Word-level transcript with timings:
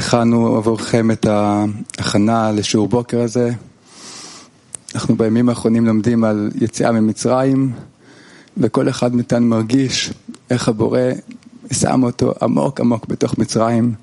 הכנו 0.00 0.56
עבורכם 0.56 1.10
את 1.10 1.26
ההכנה 1.26 2.52
לשיעור 2.52 2.88
בוקר 2.88 3.20
הזה. 3.20 3.50
אנחנו 4.94 5.16
בימים 5.16 5.48
האחרונים 5.48 5.86
לומדים 5.86 6.24
על 6.24 6.50
יציאה 6.60 6.92
ממצרים, 6.92 7.72
וכל 8.56 8.88
אחד 8.88 9.14
מאיתנו 9.14 9.46
מרגיש 9.46 10.10
איך 10.50 10.68
הבורא 10.68 11.00
שם 11.72 12.02
אותו 12.02 12.32
עמוק 12.42 12.80
עמוק 12.80 13.06
בתוך 13.06 13.38
מצרים, 13.38 13.94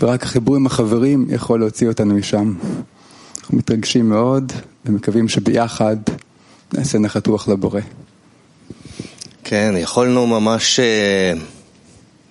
ורק 0.00 0.22
החיבור 0.22 0.56
עם 0.56 0.66
החברים 0.66 1.26
יכול 1.28 1.60
להוציא 1.60 1.88
אותנו 1.88 2.14
משם. 2.14 2.54
אנחנו 3.40 3.58
מתרגשים 3.58 4.08
מאוד 4.08 4.52
ומקווים 4.84 5.28
שביחד 5.28 5.96
נעשה 6.72 6.98
נחת 6.98 7.26
רוח 7.26 7.48
לבורא. 7.48 7.80
כן, 9.44 9.74
יכולנו 9.78 10.26
ממש 10.26 10.80
אה, 10.80 11.32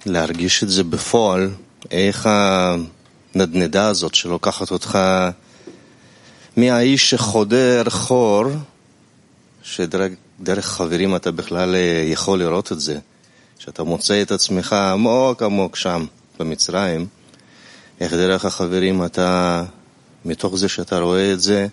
להרגיש 0.06 0.64
את 0.64 0.70
זה 0.70 0.84
בפועל, 0.84 1.50
איך 1.92 2.30
הנדנדה 3.36 3.88
הזאת 3.88 4.16
שלוקחת 4.16 4.72
אותך 4.72 5.00
מהאיש 6.58 7.10
שחודר 7.10 7.84
חור, 7.90 8.46
שדרך 9.64 10.66
חברים 10.66 11.16
אתה 11.16 11.32
בכלל 11.32 11.76
יכול 12.06 12.40
לראות 12.40 12.72
את 12.72 12.80
זה, 12.80 13.00
שאתה 13.60 13.84
מוצא 13.84 14.22
את 14.22 14.32
עצמך 14.32 14.74
עמוק 14.74 15.44
עמוק 15.44 15.76
שם, 15.76 16.06
במצרים, 16.40 17.08
איך 18.00 18.14
דרך 18.14 18.46
החברים 18.46 19.06
אתה, 19.06 19.64
מתוך 20.26 20.56
זה 20.56 20.70
שאתה 20.70 21.00
רואה 21.00 21.34
את 21.34 21.40
זה, 21.40 21.68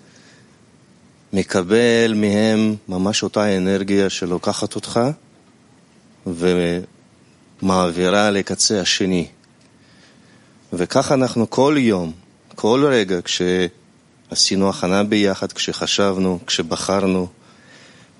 מקבל 1.32 2.14
מהם 2.16 2.76
ממש 2.88 3.22
אותה 3.22 3.56
אנרגיה 3.56 4.10
שלוקחת 4.10 4.74
אותך 4.74 5.00
ומעבירה 7.62 8.30
לקצה 8.30 8.80
השני. 8.80 9.26
וכך 10.72 11.12
אנחנו 11.12 11.50
כל 11.50 11.74
יום, 11.78 12.12
כל 12.54 12.84
רגע, 12.90 13.18
כשעשינו 13.24 14.70
הכנה 14.70 15.04
ביחד, 15.04 15.52
כשחשבנו, 15.52 16.38
כשבחרנו, 16.46 17.26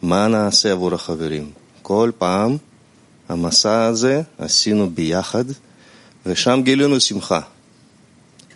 מה 0.03 0.29
נעשה 0.29 0.73
עבור 0.73 0.95
החברים. 0.95 1.51
כל 1.83 2.11
פעם 2.19 2.57
המסע 3.29 3.85
הזה 3.85 4.23
עשינו 4.39 4.91
ביחד, 4.91 5.45
ושם 6.27 6.61
גילינו 6.65 7.01
שמחה. 7.01 7.41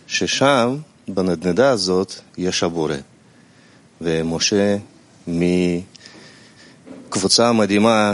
ששם, 0.07 0.77
בנדנדה 1.07 1.69
הזאת, 1.69 2.13
יש 2.37 2.63
הבורא. 2.63 2.95
ומשה 4.01 4.77
מקבוצה 5.27 5.91
מדהימה 7.51 8.13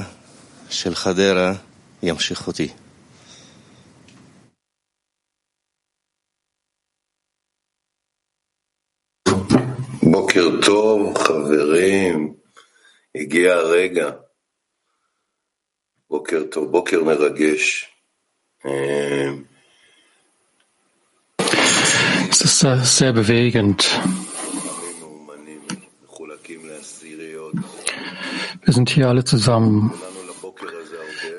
של 0.69 0.95
חדרה 0.95 1.53
ימשיך 2.03 2.47
אותי. 2.47 2.67
הגיע 13.30 13.54
הרגע. 13.54 14.10
בוקר 16.10 16.42
טוב, 16.50 16.70
בוקר 16.70 17.04
מרגש. 17.04 17.92
Es 22.30 22.40
ist 22.42 22.98
sehr 22.98 23.12
bewegend. 23.12 23.80
Wir 28.64 28.72
sind 28.74 28.90
hier 28.90 29.08
alle 29.08 29.24
zusammen. 29.24 29.92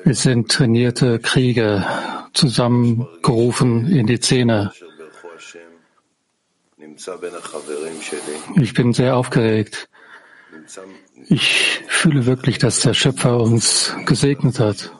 Wir 0.04 0.14
sind 0.14 0.50
trainierte 0.50 1.18
Krieger, 1.18 2.28
zusammengerufen 2.32 3.86
in 3.98 4.06
die 4.06 4.16
Szene. 4.16 4.72
Ich 8.56 8.74
bin 8.74 8.92
sehr 8.92 9.16
aufgeregt. 9.16 9.88
Ich 11.27 11.81
fühle 11.87 12.25
wirklich, 12.25 12.57
dass 12.57 12.81
der 12.81 12.93
Schöpfer 12.93 13.39
uns 13.39 13.95
gesegnet 14.05 14.59
hat. 14.59 14.91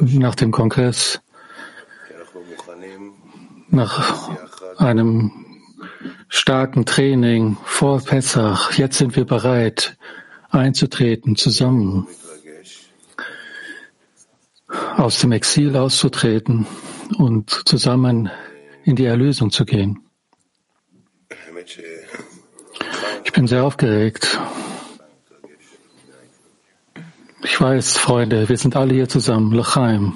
Nach 0.00 0.34
dem 0.34 0.50
Kongress, 0.50 1.20
nach 3.68 4.30
einem 4.78 5.32
starken 6.28 6.84
Training 6.84 7.56
vor 7.64 8.00
Pessach, 8.00 8.72
jetzt 8.72 8.98
sind 8.98 9.16
wir 9.16 9.24
bereit 9.24 9.96
einzutreten, 10.50 11.36
zusammen 11.36 12.06
aus 14.96 15.20
dem 15.20 15.32
Exil 15.32 15.76
auszutreten 15.76 16.66
und 17.18 17.50
zusammen 17.66 18.30
in 18.84 18.96
die 18.96 19.04
Erlösung 19.04 19.50
zu 19.50 19.64
gehen. 19.64 20.00
Ich 23.34 23.36
bin 23.36 23.48
sehr 23.48 23.64
aufgeregt. 23.64 24.38
Ich 27.42 27.60
weiß, 27.60 27.98
Freunde, 27.98 28.48
wir 28.48 28.56
sind 28.56 28.76
alle 28.76 28.94
hier 28.94 29.08
zusammen. 29.08 29.50
Lachaim. 29.50 30.12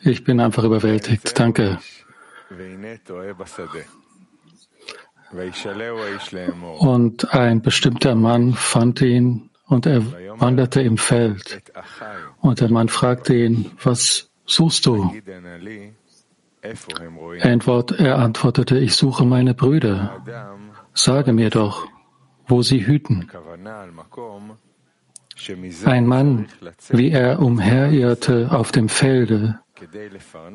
Ich 0.00 0.24
bin 0.24 0.40
einfach 0.40 0.64
überwältigt. 0.64 1.38
Danke. 1.38 1.78
Und 6.78 7.34
ein 7.34 7.60
bestimmter 7.60 8.14
Mann 8.14 8.54
fand 8.54 9.02
ihn 9.02 9.50
und 9.66 9.84
er 9.84 10.02
wanderte 10.40 10.80
im 10.80 10.96
Feld. 10.96 11.62
Und 12.40 12.62
der 12.62 12.70
Mann 12.70 12.88
fragte 12.88 13.34
ihn, 13.34 13.70
was 13.82 14.30
suchst 14.46 14.86
du? 14.86 15.12
Er 16.62 18.18
antwortete, 18.18 18.78
ich 18.78 18.94
suche 18.94 19.26
meine 19.26 19.52
Brüder. 19.52 20.22
Sage 20.94 21.34
mir 21.34 21.50
doch, 21.50 21.91
wo 22.46 22.62
sie 22.62 22.86
hüten. 22.86 23.28
Ein 25.84 26.06
Mann, 26.06 26.46
wie 26.90 27.10
er 27.10 27.40
umherirrte 27.40 28.50
auf 28.52 28.72
dem 28.72 28.88
Felde, 28.88 29.58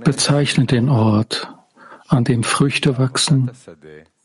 bezeichnet 0.03 0.71
den 0.71 0.89
Ort, 0.89 1.51
an 2.07 2.23
dem 2.23 2.43
Früchte 2.43 2.97
wachsen, 2.97 3.51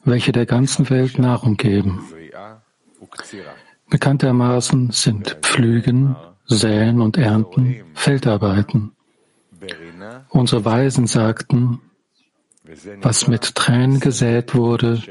welche 0.04 0.32
der 0.32 0.46
ganzen 0.46 0.88
Welt 0.90 1.18
Nahrung 1.18 1.56
geben. 1.56 2.04
Bekanntermaßen 3.90 4.90
sind 4.90 5.38
Pflügen, 5.42 6.16
Säen 6.46 7.00
und 7.00 7.16
Ernten 7.16 7.84
Feldarbeiten. 7.94 8.92
Unsere 10.28 10.64
Weisen 10.64 11.06
sagten, 11.06 11.80
was 13.00 13.28
mit 13.28 13.54
Tränen 13.54 14.00
gesät 14.00 14.54
wurde, 14.54 15.02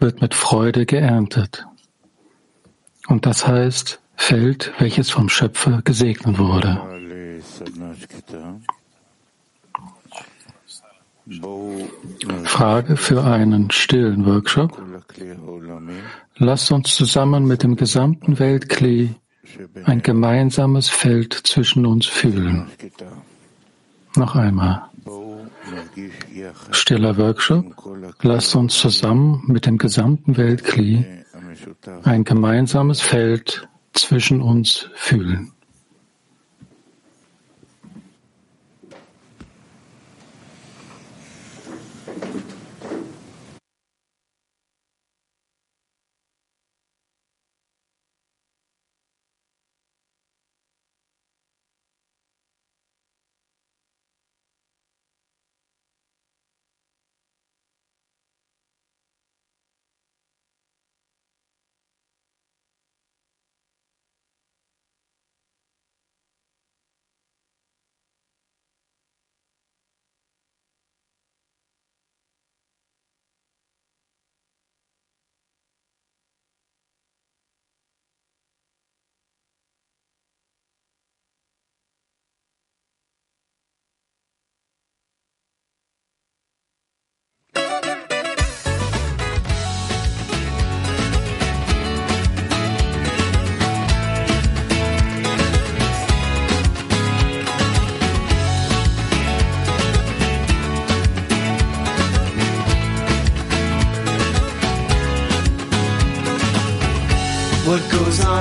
wird 0.00 0.20
mit 0.20 0.34
Freude 0.34 0.86
geerntet. 0.86 1.66
Und 3.08 3.26
das 3.26 3.46
heißt 3.46 4.00
Feld, 4.16 4.72
welches 4.78 5.10
vom 5.10 5.28
Schöpfer 5.28 5.82
gesegnet 5.82 6.38
wurde. 6.38 6.80
Frage 12.44 12.96
für 12.96 13.24
einen 13.24 13.70
stillen 13.70 14.26
Workshop. 14.26 14.80
Lasst 16.36 16.72
uns 16.72 16.94
zusammen 16.94 17.46
mit 17.46 17.62
dem 17.62 17.76
gesamten 17.76 18.38
Weltklee 18.38 19.14
ein 19.84 20.02
gemeinsames 20.02 20.88
Feld 20.88 21.32
zwischen 21.34 21.86
uns 21.86 22.06
fühlen. 22.06 22.66
Noch 24.16 24.34
einmal. 24.34 24.90
Stiller 26.72 27.16
Workshop. 27.16 27.64
Lasst 28.22 28.54
uns 28.56 28.78
zusammen 28.78 29.42
mit 29.46 29.66
dem 29.66 29.78
gesamten 29.78 30.36
Weltklee 30.36 31.24
ein 32.04 32.24
gemeinsames 32.24 33.00
Feld 33.00 33.68
zwischen 33.92 34.40
uns 34.40 34.88
fühlen. 34.94 35.52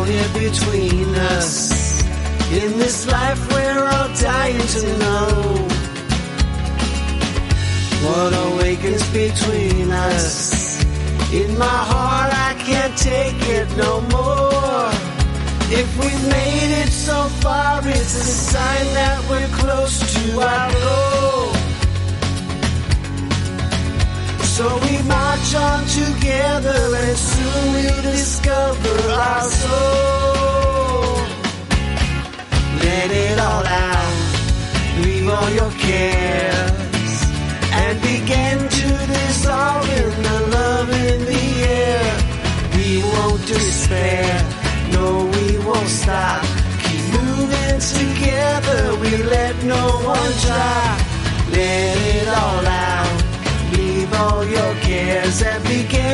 Here 0.09 0.49
between 0.49 1.13
us. 1.37 2.01
In 2.51 2.79
this 2.79 3.05
life 3.05 3.41
we're 3.53 3.83
all 3.93 4.09
dying 4.15 4.67
to 4.75 4.81
know 5.03 5.27
what 8.05 8.31
awakens 8.47 9.05
between 9.13 9.91
us. 9.91 10.83
In 11.31 11.55
my 11.57 11.79
heart 11.91 12.31
I 12.49 12.51
can't 12.67 12.95
take 12.97 13.41
it 13.57 13.67
no 13.77 14.01
more. 14.15 14.89
If 15.81 15.89
we've 15.99 16.25
made 16.39 16.71
it 16.83 16.89
so 16.89 17.19
far, 17.43 17.81
it's 17.85 18.15
a 18.15 18.27
sign 18.51 18.85
that 18.99 19.17
we're 19.29 19.53
close 19.61 19.95
to 20.15 20.23
our 20.41 20.71
goal. 20.85 21.53
So 24.57 24.65
we 24.87 24.97
march 25.39 25.55
on 25.55 25.85
together 25.85 26.95
and 26.95 27.17
soon 27.17 27.73
we'll 27.73 28.01
discover 28.01 29.11
our 29.11 29.43
soul. 29.43 31.15
Let 32.83 33.11
it 33.11 33.39
all 33.39 33.65
out, 33.65 35.03
leave 35.03 35.29
all 35.29 35.49
your 35.51 35.71
cares, 35.71 37.23
and 37.71 38.01
begin 38.01 38.57
to 38.59 38.87
dissolve 39.13 39.89
in 39.89 40.23
the 40.23 40.39
love 40.57 40.89
in 40.89 41.25
the 41.25 41.45
air. 41.67 42.17
We 42.75 43.03
won't 43.03 43.45
despair, 43.47 44.45
no, 44.91 45.25
we 45.25 45.57
won't 45.59 45.87
stop. 45.87 46.43
Keep 46.83 47.03
moving 47.13 47.79
together, 47.79 48.97
we 48.99 49.17
let 49.23 49.63
no 49.63 49.83
one 50.03 50.33
try. 50.45 51.05
Let 51.51 51.97
it 52.15 52.27
all 52.27 52.67
out 52.67 52.98
as 55.29 55.43
every 55.43 55.83
game. 55.83 56.08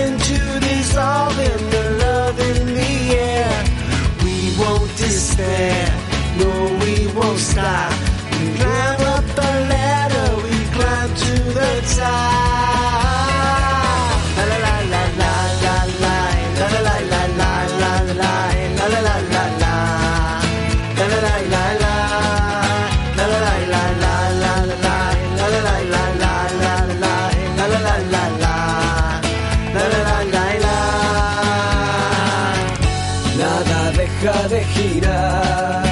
De 34.25 34.63
girar. 34.63 35.83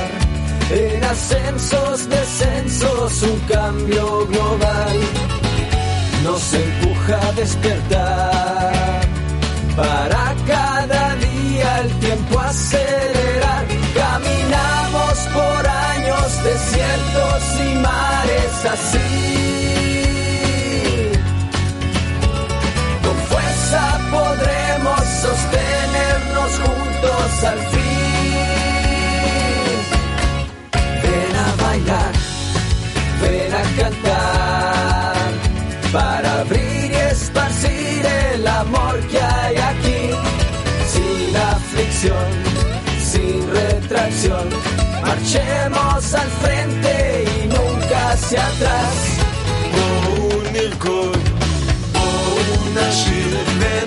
En 0.71 1.03
ascensos, 1.03 2.09
descensos, 2.09 3.21
un 3.21 3.39
cambio 3.41 4.25
global 4.25 4.97
nos 6.23 6.53
empuja 6.53 7.27
a 7.27 7.31
despertar. 7.33 9.01
Para 9.75 10.35
cada 10.47 11.15
día 11.15 11.79
el 11.81 11.91
tiempo 11.99 12.39
acelerar. 12.39 13.65
Caminamos 13.93 15.15
por 15.31 15.67
años, 15.67 16.43
desiertos 16.43 17.43
y 17.67 17.75
mares 17.75 18.65
así. 18.75 19.11
Con 23.03 23.17
fuerza 23.29 23.99
podremos 24.09 25.01
sostenernos 25.21 26.51
juntos 26.65 27.43
al 27.43 27.59
fin. 27.67 27.82
Marchemos 45.23 46.13
al 46.15 46.29
frente 46.41 47.23
y 47.23 47.47
nunca 47.47 48.11
hacia 48.11 48.45
atrás. 48.45 48.93
O 49.79 50.35
un 50.35 50.51
Mirko, 50.51 51.11
o 51.93 52.69
una 52.69 52.91
Gilbert. 52.91 53.82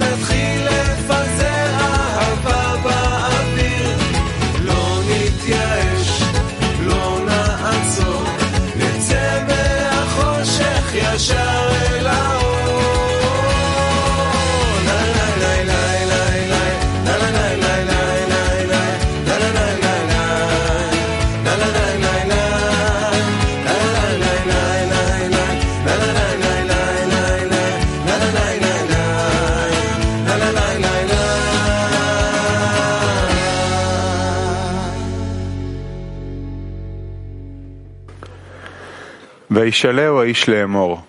וישאלהו 39.66 40.21
האיש 40.21 40.50
לאמור, 40.50 41.00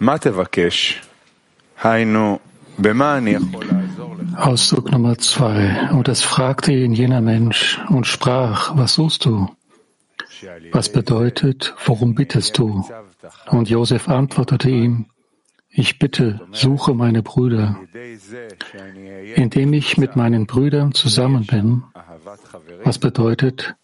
מה 0.00 0.18
תבקש? 0.18 1.02
היינו, 1.82 2.38
במה 2.78 3.18
אני 3.18 3.30
יכול 3.30 3.64
לעזור 3.64 4.14
לך? 4.18 4.38
Ausdruck 4.38 4.90
Nummer 4.90 5.18
zwei. 5.18 5.90
Und 5.92 6.08
es 6.08 6.22
fragte 6.22 6.72
ihn 6.72 6.94
jener 6.94 7.20
Mensch 7.20 7.78
und 7.88 8.06
sprach, 8.06 8.76
was 8.76 8.94
suchst 8.94 9.26
du? 9.26 9.48
Was 10.72 10.90
bedeutet, 10.90 11.74
worum 11.84 12.14
bittest 12.14 12.58
du? 12.58 12.84
Und 13.48 13.68
Josef 13.68 14.08
antwortete 14.08 14.70
ihm, 14.70 15.06
ich 15.68 15.98
bitte, 15.98 16.40
suche 16.52 16.94
meine 16.94 17.22
Brüder. 17.22 17.76
Indem 19.34 19.72
ich 19.72 19.96
mit 19.98 20.16
meinen 20.16 20.46
Brüdern 20.46 20.92
zusammen 20.92 21.46
bin, 21.46 21.82
was 22.84 22.98
bedeutet, 22.98 23.74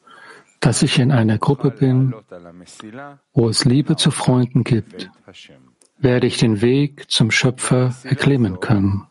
dass 0.64 0.82
ich 0.82 0.98
in 0.98 1.12
einer 1.12 1.38
Gruppe 1.38 1.72
bin, 1.72 2.14
wo 3.34 3.50
es 3.50 3.66
Liebe 3.66 3.98
zu 3.98 4.12
Freunden 4.12 4.64
gibt, 4.64 5.12
werde 5.98 6.26
ich 6.26 6.38
den 6.38 6.62
Weg 6.62 7.12
zum 7.12 7.32
Schöpfer 7.32 7.94
erklimmen 8.04 8.62
können. 8.62 9.08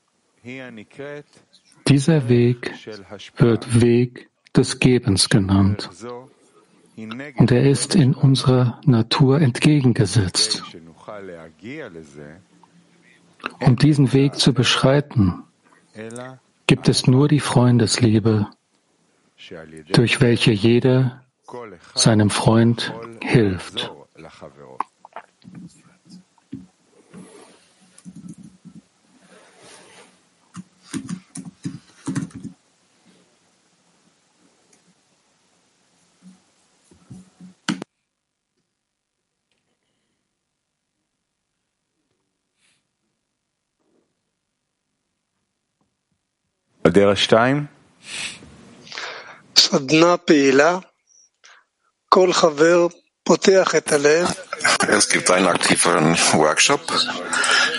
Dieser 1.88 2.28
Weg 2.30 2.72
wird 3.36 3.82
Weg 3.82 4.30
des 4.56 4.78
Gebens 4.78 5.28
genannt. 5.28 5.90
Und 7.36 7.50
er 7.50 7.70
ist 7.70 7.94
in 7.94 8.14
unserer 8.14 8.80
Natur 8.86 9.40
entgegengesetzt. 9.40 10.62
Um 13.60 13.76
diesen 13.76 14.12
Weg 14.14 14.36
zu 14.36 14.54
beschreiten, 14.54 15.44
gibt 16.66 16.88
es 16.88 17.06
nur 17.06 17.28
die 17.28 17.40
Freundesliebe, 17.40 18.46
durch 19.92 20.20
welche 20.20 20.52
jeder 20.52 21.21
seinem 21.95 22.29
Freund 22.29 22.91
hilft. 23.21 23.79
הדרך 46.85 47.17
שתיים, 47.17 47.65
סדנה 49.57 50.17
פעילה, 50.17 50.79
es 54.86 55.08
gibt 55.08 55.30
einen 55.30 55.46
aktiven 55.46 56.14
Workshop. 56.34 56.80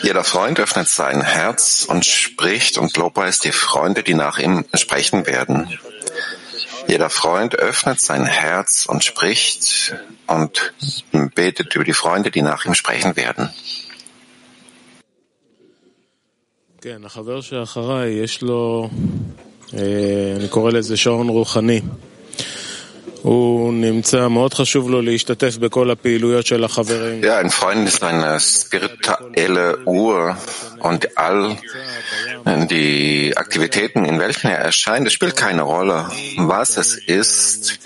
Jeder 0.01 0.23
Freund 0.23 0.59
öffnet 0.59 0.89
sein 0.89 1.21
Herz 1.21 1.85
und 1.87 2.03
spricht 2.03 2.79
und 2.79 2.97
lobpreist 2.97 3.43
die 3.43 3.51
Freunde, 3.51 4.01
die 4.01 4.15
nach 4.15 4.39
ihm 4.39 4.65
sprechen 4.73 5.27
werden. 5.27 5.77
Jeder 6.87 7.11
Freund 7.11 7.53
öffnet 7.55 7.99
sein 7.99 8.25
Herz 8.25 8.87
und 8.87 9.03
spricht 9.03 9.95
und 10.25 10.73
betet 11.35 11.75
über 11.75 11.83
die 11.83 11.93
Freunde, 11.93 12.31
die 12.31 12.41
nach 12.41 12.65
ihm 12.65 12.73
sprechen 12.73 13.15
werden. 13.15 13.53
כן, 16.81 17.05
Ja, 27.23 27.37
ein 27.37 27.49
Freund 27.49 27.87
ist 27.87 28.03
eine 28.03 28.37
spirituelle 28.39 29.79
Uhr 29.85 30.37
und 30.79 31.17
all 31.17 31.57
die 32.67 33.33
Aktivitäten, 33.37 34.03
in 34.03 34.19
welchen 34.19 34.47
er 34.47 34.57
erscheint, 34.57 35.07
es 35.07 35.13
spielt 35.13 35.37
keine 35.37 35.61
Rolle, 35.61 36.09
was 36.35 36.75
es 36.75 36.95
ist, 36.95 37.79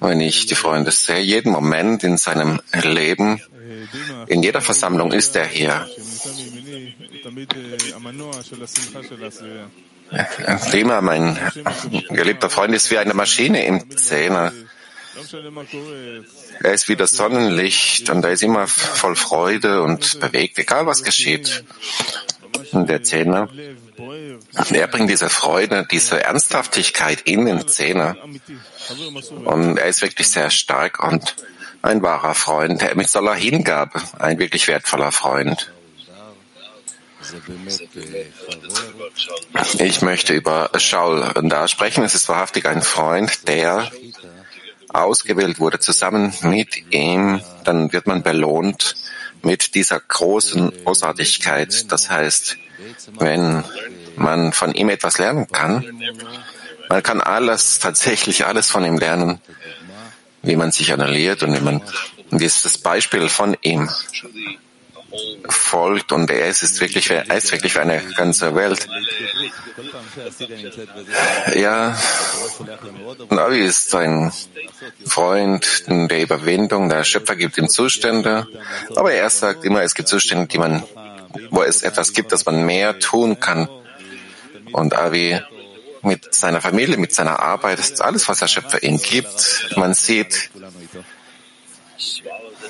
wenn 0.00 0.20
ich 0.20 0.46
die 0.46 0.56
Freunde 0.56 0.90
sehe. 0.90 1.20
Jeden 1.20 1.52
Moment 1.52 2.02
in 2.02 2.16
seinem 2.16 2.60
Leben, 2.82 3.40
in 4.26 4.42
jeder 4.42 4.60
Versammlung 4.60 5.12
ist 5.12 5.36
er 5.36 5.46
hier. 5.46 5.86
Prima, 10.70 11.00
mein 11.00 11.38
geliebter 12.10 12.50
Freund 12.50 12.74
ist 12.74 12.90
wie 12.90 12.98
eine 12.98 13.14
Maschine 13.14 13.64
im 13.66 13.96
Zähne. 13.96 14.52
Er 16.62 16.72
ist 16.72 16.88
wie 16.88 16.96
das 16.96 17.10
Sonnenlicht 17.10 18.10
und 18.10 18.24
er 18.24 18.32
ist 18.32 18.42
immer 18.42 18.66
voll 18.66 19.16
Freude 19.16 19.82
und 19.82 20.20
bewegt, 20.20 20.58
egal 20.58 20.86
was 20.86 21.02
geschieht. 21.02 21.64
Der 22.72 23.02
Zähne. 23.02 23.48
Er 24.70 24.86
bringt 24.88 25.10
diese 25.10 25.28
Freude, 25.28 25.86
diese 25.90 26.22
Ernsthaftigkeit 26.22 27.22
in 27.22 27.46
den 27.46 27.66
Zähne. 27.68 28.16
Und 29.44 29.78
er 29.78 29.86
ist 29.86 30.02
wirklich 30.02 30.28
sehr 30.28 30.50
stark 30.50 31.02
und 31.02 31.36
ein 31.82 32.02
wahrer 32.02 32.34
Freund, 32.34 32.96
mit 32.96 33.08
voller 33.08 33.34
Hingabe, 33.34 34.00
ein 34.18 34.38
wirklich 34.38 34.66
wertvoller 34.68 35.12
Freund. 35.12 35.72
Ich 39.78 40.02
möchte 40.02 40.34
über 40.34 40.70
Shaul 40.78 41.32
da 41.44 41.68
sprechen. 41.68 42.04
Es 42.04 42.14
ist 42.14 42.28
wahrhaftig 42.28 42.66
ein 42.66 42.82
Freund, 42.82 43.48
der 43.48 43.90
ausgewählt 44.92 45.60
wurde, 45.60 45.78
zusammen 45.78 46.32
mit 46.42 46.92
ihm, 46.92 47.40
dann 47.64 47.92
wird 47.92 48.06
man 48.06 48.22
belohnt 48.22 48.96
mit 49.42 49.74
dieser 49.74 50.00
großen 50.00 50.72
Großartigkeit. 50.84 51.90
Das 51.92 52.10
heißt, 52.10 52.56
wenn 53.18 53.64
man 54.16 54.52
von 54.52 54.74
ihm 54.74 54.88
etwas 54.88 55.18
lernen 55.18 55.48
kann, 55.48 56.00
man 56.88 57.02
kann 57.02 57.20
alles, 57.20 57.78
tatsächlich 57.78 58.46
alles 58.46 58.70
von 58.70 58.84
ihm 58.84 58.98
lernen, 58.98 59.40
wie 60.42 60.56
man 60.56 60.72
sich 60.72 60.92
annulliert 60.92 61.42
und 61.42 61.54
wie 61.54 61.60
man, 61.60 61.82
wie 62.30 62.44
ist 62.44 62.64
das 62.64 62.78
Beispiel 62.78 63.28
von 63.28 63.56
ihm 63.62 63.90
folgt 65.48 66.12
und 66.12 66.30
er 66.30 66.48
ist 66.48 66.80
wirklich, 66.80 67.10
er 67.10 67.36
ist 67.36 67.52
wirklich 67.52 67.72
für 67.72 67.80
eine 67.80 68.02
ganze 68.16 68.54
Welt. 68.54 68.86
Ja, 71.54 71.96
Navi 73.30 73.60
ist 73.60 73.94
ein 73.94 74.32
Freund 75.06 75.84
der 75.86 76.22
Überwindung. 76.22 76.88
Der 76.88 77.04
Schöpfer 77.04 77.36
gibt 77.36 77.58
ihm 77.58 77.68
Zustände, 77.68 78.46
aber 78.94 79.12
er 79.12 79.30
sagt 79.30 79.64
immer, 79.64 79.82
es 79.82 79.94
gibt 79.94 80.08
Zustände, 80.08 80.46
die 80.46 80.58
man, 80.58 80.82
wo 81.50 81.62
es 81.62 81.82
etwas 81.82 82.12
gibt, 82.12 82.32
dass 82.32 82.46
man 82.46 82.64
mehr 82.64 82.98
tun 82.98 83.40
kann. 83.40 83.68
Und 84.72 84.96
Avi 84.96 85.40
mit 86.02 86.32
seiner 86.32 86.60
Familie, 86.60 86.96
mit 86.96 87.12
seiner 87.12 87.40
Arbeit, 87.40 87.80
ist 87.80 88.00
alles, 88.00 88.28
was 88.28 88.38
der 88.38 88.48
Schöpfer 88.48 88.82
ihm 88.82 89.00
gibt. 89.00 89.70
Man 89.76 89.92
sieht, 89.92 90.50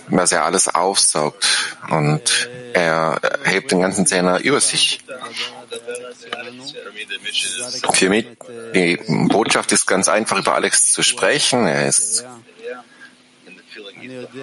dass 0.09 0.33
er 0.33 0.45
alles 0.45 0.68
aufsaugt 0.68 1.76
und 1.90 2.49
er 2.73 3.21
hebt 3.45 3.71
den 3.73 3.80
ganzen 3.80 4.06
Zehner 4.06 4.40
über 4.40 4.61
sich. 4.61 5.00
Für 7.92 8.09
mich, 8.09 8.26
die 8.75 8.99
Botschaft 9.28 9.73
ist 9.73 9.87
ganz 9.87 10.09
einfach, 10.09 10.38
über 10.38 10.54
Alex 10.54 10.92
zu 10.92 11.02
sprechen. 11.02 11.66
Er 11.66 11.87
ist 11.87 12.25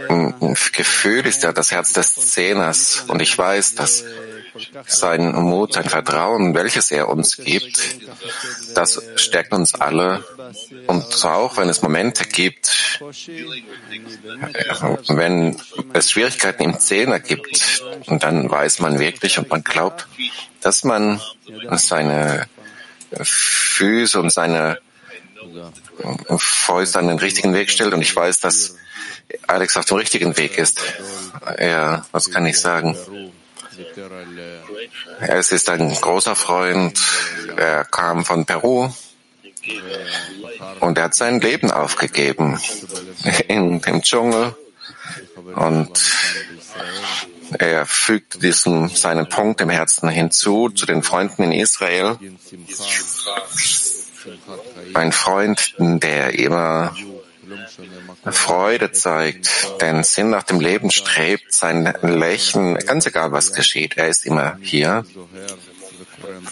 ein 0.09 0.55
Gefühl 0.73 1.25
ist 1.25 1.43
ja 1.43 1.51
das 1.53 1.71
Herz 1.71 1.93
des 1.93 2.31
Zehners 2.31 3.05
und 3.07 3.21
ich 3.21 3.37
weiß, 3.37 3.75
dass 3.75 4.03
sein 4.85 5.33
Mut, 5.33 5.73
sein 5.73 5.89
Vertrauen, 5.89 6.53
welches 6.53 6.91
er 6.91 7.09
uns 7.09 7.37
gibt, 7.37 7.79
das 8.75 9.01
stärkt 9.15 9.53
uns 9.53 9.73
alle. 9.75 10.23
Und 10.87 11.25
auch 11.25 11.57
wenn 11.57 11.69
es 11.69 11.81
Momente 11.81 12.25
gibt, 12.25 12.99
wenn 15.07 15.57
es 15.93 16.11
Schwierigkeiten 16.11 16.63
im 16.63 16.79
Zehner 16.79 17.19
gibt, 17.19 17.83
dann 18.07 18.49
weiß 18.49 18.79
man 18.79 18.99
wirklich 18.99 19.37
und 19.37 19.49
man 19.49 19.63
glaubt, 19.63 20.07
dass 20.61 20.83
man 20.83 21.21
seine 21.71 22.47
Füße 23.21 24.19
und 24.19 24.31
seine 24.31 24.79
Fäuste 26.37 26.99
an 26.99 27.07
den 27.07 27.19
richtigen 27.19 27.53
Weg 27.53 27.69
stellt. 27.69 27.93
Und 27.93 28.01
ich 28.01 28.15
weiß, 28.15 28.39
dass 28.39 28.75
Alex 29.47 29.77
auf 29.77 29.85
dem 29.85 29.97
richtigen 29.97 30.37
Weg 30.37 30.57
ist. 30.57 30.81
Ja, 31.59 32.05
was 32.11 32.31
kann 32.31 32.45
ich 32.45 32.59
sagen? 32.59 32.97
Er 35.19 35.39
ist 35.39 35.69
ein 35.69 35.93
großer 35.93 36.35
Freund. 36.35 36.99
Er 37.55 37.85
kam 37.85 38.25
von 38.25 38.45
Peru 38.45 38.89
und 40.79 40.97
er 40.97 41.05
hat 41.05 41.15
sein 41.15 41.39
Leben 41.39 41.71
aufgegeben 41.71 42.59
in 43.47 43.81
dem 43.81 44.01
Dschungel 44.01 44.55
und 45.55 45.99
er 47.59 47.85
fügt 47.85 48.41
diesen, 48.41 48.89
seinen 48.89 49.29
Punkt 49.29 49.61
im 49.61 49.69
Herzen 49.69 50.09
hinzu 50.09 50.69
zu 50.69 50.85
den 50.85 51.03
Freunden 51.03 51.43
in 51.43 51.51
Israel. 51.51 52.17
Ein 54.93 55.11
Freund, 55.11 55.75
der 55.77 56.37
immer 56.37 56.95
Freude 58.31 58.91
zeigt, 58.91 59.81
den 59.81 60.03
Sinn 60.03 60.29
nach 60.29 60.43
dem 60.43 60.59
Leben 60.59 60.91
strebt, 60.91 61.53
sein 61.53 61.93
Lächeln, 62.01 62.75
ganz 62.75 63.05
egal 63.05 63.31
was 63.31 63.53
geschieht, 63.53 63.97
er 63.97 64.07
ist 64.07 64.25
immer 64.25 64.57
hier. 64.61 65.05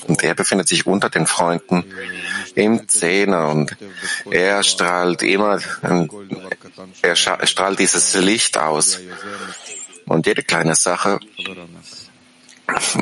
Und 0.07 0.23
er 0.23 0.35
befindet 0.35 0.67
sich 0.67 0.85
unter 0.85 1.09
den 1.09 1.27
Freunden 1.27 1.85
im 2.55 2.87
Zehner 2.89 3.49
und 3.49 3.75
er 4.29 4.63
strahlt 4.63 5.21
immer, 5.21 5.59
er 7.01 7.15
strahlt 7.15 7.79
dieses 7.79 8.13
Licht 8.15 8.57
aus. 8.57 8.99
Und 10.05 10.25
jede 10.25 10.43
kleine 10.43 10.75
Sache, 10.75 11.19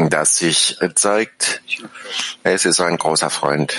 das 0.10 0.38
sich 0.38 0.78
zeigt, 0.96 1.62
es 2.44 2.66
ist 2.66 2.80
ein 2.82 2.98
großer 2.98 3.30
Freund. 3.30 3.76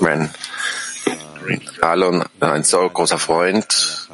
Wenn 0.00 0.30
Alon 1.80 2.24
ein 2.40 2.64
so 2.64 2.88
großer 2.88 3.18
Freund, 3.18 4.08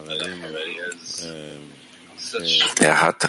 er 2.81 3.01
hat 3.03 3.29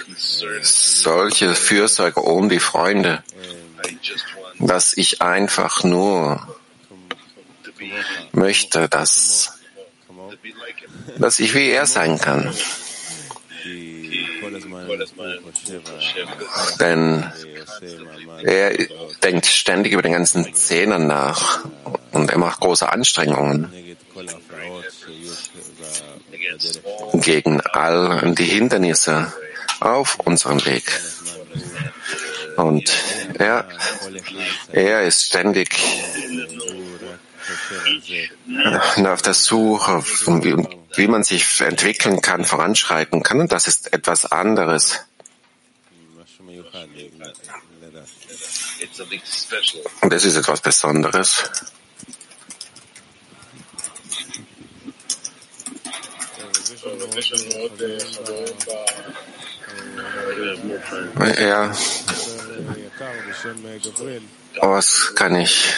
solche 0.62 1.56
Fürsorge 1.56 2.22
um 2.22 2.50
die 2.50 2.60
Freunde, 2.60 3.24
dass 4.60 4.94
ich 4.96 5.22
einfach 5.22 5.84
nur 5.84 6.48
möchte, 8.32 8.88
dass, 8.90 9.60
dass 11.18 11.40
ich 11.40 11.54
wie 11.54 11.70
er 11.70 11.86
sein 11.86 12.18
kann. 12.20 12.54
Denn 16.80 17.32
er 18.44 18.78
denkt 19.24 19.46
ständig 19.46 19.94
über 19.94 20.02
den 20.02 20.14
ganzen 20.14 20.54
Zähnen 20.54 21.08
nach 21.08 21.66
und 22.12 22.30
er 22.30 22.38
macht 22.38 22.60
große 22.60 22.92
Anstrengungen 22.92 23.72
gegen 27.14 27.62
all 27.62 28.34
die 28.36 28.46
Hindernisse 28.46 29.34
auf 29.80 30.20
unserem 30.20 30.64
Weg. 30.66 30.84
Und 32.56 32.92
er, 33.40 33.68
er 34.72 35.04
ist 35.04 35.24
ständig 35.26 35.76
auf 39.04 39.22
der 39.22 39.34
Suche, 39.34 40.04
wie, 40.96 41.08
man 41.08 41.24
sich 41.24 41.62
entwickeln 41.62 42.22
kann, 42.22 42.46
voranschreiten 42.46 43.24
kann. 43.24 43.42
Und 43.42 43.52
das 43.52 43.68
ist 43.68 43.94
etwas 43.94 44.26
anderes. 44.32 45.00
Und 50.02 50.14
das 50.14 50.26
ist 50.26 50.36
etwas 50.36 50.62
Besonderes. 50.62 51.50
Ja. 61.40 61.72
Was 64.62 65.16
kann 65.16 65.36
ich 65.36 65.74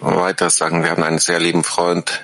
weiter 0.00 0.50
sagen? 0.50 0.82
Wir 0.82 0.90
haben 0.90 1.02
einen 1.02 1.18
sehr 1.18 1.38
lieben 1.38 1.64
Freund. 1.64 2.22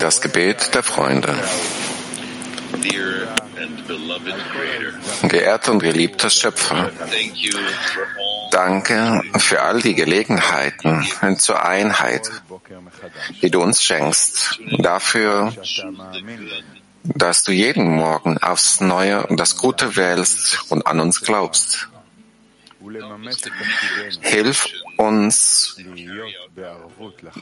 Das 0.00 0.20
Gebet 0.20 0.74
der 0.74 0.82
Freunde. 0.82 1.32
Geehrter 5.28 5.70
und 5.70 5.78
geliebter 5.78 6.30
Schöpfer, 6.30 6.90
danke 8.50 9.22
für 9.36 9.62
all 9.62 9.80
die 9.80 9.94
Gelegenheiten 9.94 11.06
zur 11.38 11.64
Einheit, 11.64 12.28
die 13.40 13.50
du 13.50 13.62
uns 13.62 13.84
schenkst, 13.84 14.58
dafür, 14.78 15.52
dass 17.04 17.44
du 17.44 17.52
jeden 17.52 17.86
Morgen 17.94 18.38
aufs 18.38 18.80
Neue 18.80 19.24
das 19.30 19.56
Gute 19.56 19.94
wählst 19.94 20.64
und 20.68 20.84
an 20.84 20.98
uns 20.98 21.20
glaubst. 21.20 21.88
Hilf 24.20 24.68
uns, 24.96 25.76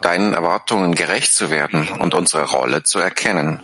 deinen 0.00 0.32
Erwartungen 0.34 0.94
gerecht 0.94 1.34
zu 1.34 1.50
werden 1.50 1.88
und 1.88 2.14
unsere 2.14 2.44
Rolle 2.44 2.82
zu 2.82 2.99
erkennen, 2.99 3.61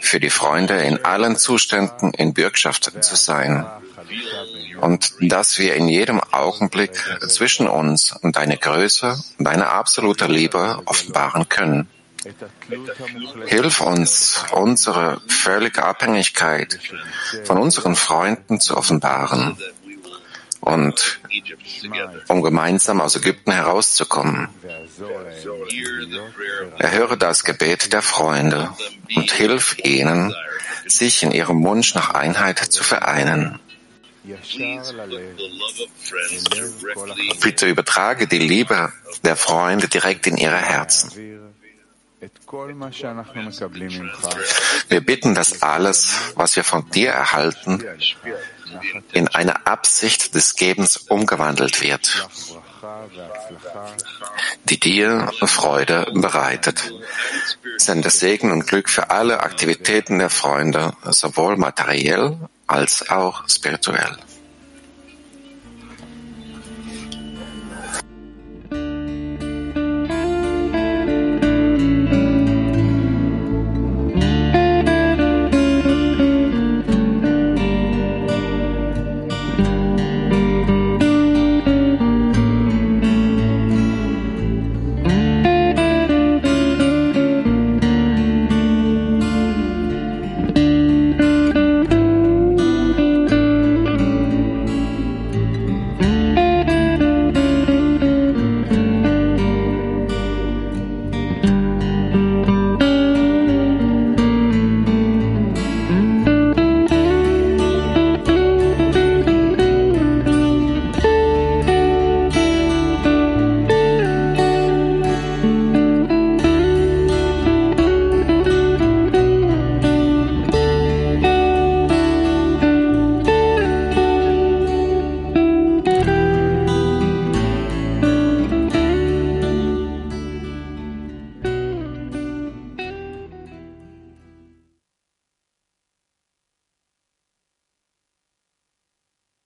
für 0.00 0.20
die 0.20 0.30
Freunde 0.30 0.82
in 0.82 1.04
allen 1.04 1.36
Zuständen 1.36 2.12
in 2.14 2.34
Bürgschaft 2.34 2.92
zu 3.02 3.16
sein. 3.16 3.66
Und 4.80 5.12
dass 5.20 5.58
wir 5.58 5.74
in 5.74 5.88
jedem 5.88 6.20
Augenblick 6.20 6.92
zwischen 7.28 7.68
uns 7.68 8.12
und 8.12 8.36
deine 8.36 8.56
Größe, 8.56 9.16
deine 9.38 9.68
absolute 9.68 10.26
Liebe 10.26 10.82
offenbaren 10.84 11.48
können. 11.48 11.88
Hilf 13.46 13.80
uns, 13.80 14.44
unsere 14.52 15.20
völlige 15.26 15.82
Abhängigkeit 15.84 16.78
von 17.44 17.58
unseren 17.58 17.96
Freunden 17.96 18.60
zu 18.60 18.76
offenbaren 18.76 19.56
und 20.62 21.20
um 22.28 22.40
gemeinsam 22.40 23.00
aus 23.00 23.16
Ägypten 23.16 23.50
herauszukommen. 23.50 24.48
Erhöre 26.78 27.18
das 27.18 27.42
Gebet 27.42 27.92
der 27.92 28.02
Freunde 28.02 28.70
und 29.16 29.30
hilf 29.32 29.76
ihnen, 29.82 30.32
sich 30.86 31.24
in 31.24 31.32
ihrem 31.32 31.64
Wunsch 31.64 31.94
nach 31.94 32.10
Einheit 32.10 32.58
zu 32.60 32.84
vereinen. 32.84 33.58
Bitte 37.40 37.66
übertrage 37.66 38.28
die 38.28 38.38
Liebe 38.38 38.92
der 39.24 39.34
Freunde 39.34 39.88
direkt 39.88 40.28
in 40.28 40.36
ihre 40.36 40.56
Herzen. 40.56 41.10
Wir 44.88 45.00
bitten, 45.00 45.34
dass 45.34 45.62
alles, 45.62 46.32
was 46.36 46.54
wir 46.56 46.64
von 46.64 46.88
dir 46.90 47.10
erhalten, 47.10 47.82
in 49.12 49.28
eine 49.28 49.66
Absicht 49.66 50.34
des 50.34 50.54
Gebens 50.56 50.96
umgewandelt 50.96 51.82
wird, 51.82 52.28
die 54.64 54.78
dir 54.78 55.32
Freude 55.42 56.06
bereitet. 56.14 56.92
Sende 57.76 58.10
Segen 58.10 58.52
und 58.52 58.66
Glück 58.66 58.88
für 58.88 59.10
alle 59.10 59.40
Aktivitäten 59.40 60.18
der 60.18 60.30
Freunde, 60.30 60.92
sowohl 61.04 61.56
materiell 61.56 62.38
als 62.66 63.10
auch 63.10 63.48
spirituell. 63.48 64.16